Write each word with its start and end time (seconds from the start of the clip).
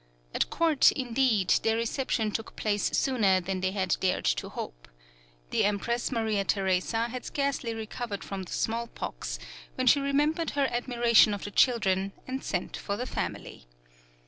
At 0.33 0.49
court, 0.49 0.91
indeed, 0.93 1.49
their 1.61 1.77
reception 1.77 2.31
took 2.31 2.55
place 2.55 2.89
sooner 2.97 3.39
than 3.39 3.61
they 3.61 3.69
had 3.71 3.97
dared 3.99 4.25
to 4.25 4.49
hope. 4.49 4.87
The 5.51 5.63
Empress 5.63 6.11
Maria 6.11 6.43
Theresa 6.43 7.09
had 7.09 7.23
scarcely 7.23 7.75
recovered 7.75 8.23
from 8.23 8.41
the 8.41 8.51
small 8.51 8.87
pox, 8.87 9.37
when 9.75 9.85
she 9.85 9.99
remembered 9.99 10.51
her 10.57 10.65
admiration 10.71 11.35
of 11.35 11.43
the 11.43 11.51
children, 11.51 12.13
and 12.27 12.43
sent 12.43 12.75
for 12.77 12.97
the 12.97 13.05
family. 13.05 13.67